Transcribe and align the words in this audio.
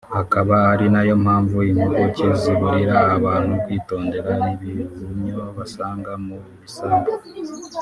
akaba 0.21 0.55
ari 0.73 0.85
na 0.93 1.01
yo 1.07 1.15
mpamvu 1.23 1.57
impuguke 1.71 2.27
ziburira 2.41 2.97
abantu 3.15 3.53
kwitondera 3.63 4.33
ibihumyo 4.57 5.37
basanga 5.57 6.11
mu 6.25 6.37
bisambu 6.61 7.11